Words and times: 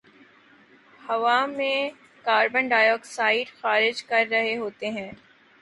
ہوا 0.99 1.45
میں 1.47 1.77
کاربن 2.25 2.67
ڈائی 2.69 2.89
آکسائیڈ 2.89 3.47
خارج 3.61 4.03
کررہے 4.03 4.55
ہوتے 4.57 4.89
ہیں 4.89 5.11